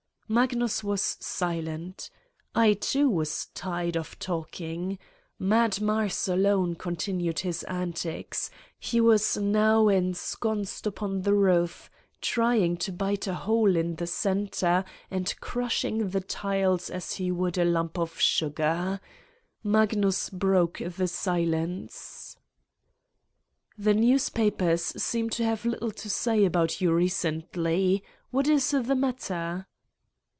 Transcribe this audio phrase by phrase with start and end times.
[0.33, 2.09] Magnus was silent.
[2.55, 4.97] I too was tired of talking.
[5.37, 11.91] Mad Mars alone continued his antics: he was now ensconced upon the roof,
[12.21, 17.57] trying to bite a hole in the center, and crushing the tiles as he would
[17.57, 19.01] a lump of sugar.
[19.65, 22.37] Magnus broke the silence:
[23.77, 28.01] "The newspapers seem to have little to say about you recently.
[28.31, 29.67] What is the matter